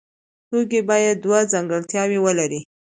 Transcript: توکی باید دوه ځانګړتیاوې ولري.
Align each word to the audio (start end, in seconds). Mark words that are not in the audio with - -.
توکی 0.49 0.79
باید 0.89 1.17
دوه 1.25 1.39
ځانګړتیاوې 1.51 2.19
ولري. 2.21 2.59